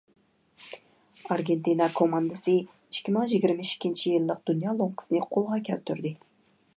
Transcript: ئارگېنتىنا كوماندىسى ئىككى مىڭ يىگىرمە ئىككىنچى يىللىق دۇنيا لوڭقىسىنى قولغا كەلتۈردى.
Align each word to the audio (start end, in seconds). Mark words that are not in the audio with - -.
ئارگېنتىنا 1.33 1.89
كوماندىسى 1.99 2.55
ئىككى 2.61 3.15
مىڭ 3.17 3.29
يىگىرمە 3.33 3.65
ئىككىنچى 3.67 4.15
يىللىق 4.15 4.41
دۇنيا 4.51 4.77
لوڭقىسىنى 4.81 5.25
قولغا 5.35 5.61
كەلتۈردى. 5.69 6.15